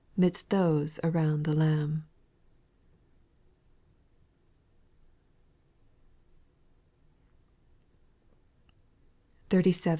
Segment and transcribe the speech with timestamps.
[0.17, 2.05] Midst those around the Lamb
[9.45, 9.89] I» 37.